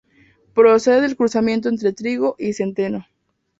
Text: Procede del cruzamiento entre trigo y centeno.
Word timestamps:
Procede 0.55 1.01
del 1.01 1.15
cruzamiento 1.15 1.69
entre 1.69 1.93
trigo 1.93 2.35
y 2.39 2.53
centeno. 2.53 3.05